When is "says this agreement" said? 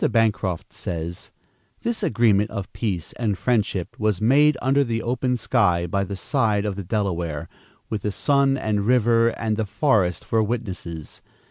0.73-2.49